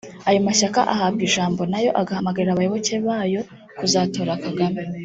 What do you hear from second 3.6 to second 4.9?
kuzatora Kagame